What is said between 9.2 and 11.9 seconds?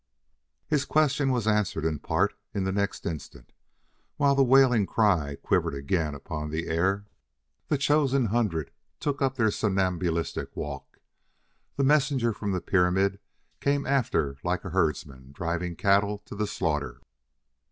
up their somnambulistic walk. The